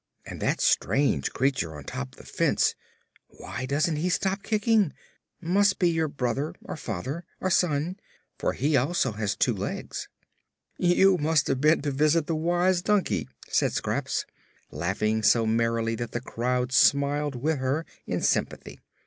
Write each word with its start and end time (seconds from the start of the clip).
And 0.25 0.41
that 0.41 0.61
strange 0.61 1.31
creature 1.31 1.75
on 1.75 1.83
top 1.83 2.15
the 2.15 2.25
fence 2.25 2.73
why 3.27 3.67
doesn't 3.67 3.97
he 3.97 4.09
stop 4.09 4.41
kicking? 4.41 4.93
must 5.39 5.77
be 5.77 5.91
your 5.91 6.07
brother, 6.07 6.55
or 6.63 6.75
father, 6.75 7.23
or 7.39 7.51
son, 7.51 7.97
for 8.39 8.53
he 8.53 8.75
also 8.75 9.11
has 9.11 9.35
two 9.35 9.53
legs." 9.53 10.09
"You 10.79 11.19
must 11.19 11.45
have 11.49 11.61
been 11.61 11.83
to 11.83 11.91
visit 11.91 12.25
the 12.25 12.33
Wise 12.35 12.81
Donkey," 12.81 13.29
said 13.47 13.73
Scraps, 13.73 14.25
laughing 14.71 15.21
so 15.21 15.45
merrily 15.45 15.93
that 15.93 16.13
the 16.13 16.19
crowd 16.19 16.71
smiled 16.71 17.35
with 17.35 17.59
her, 17.59 17.85
in 18.07 18.23
sympathy. 18.23 18.79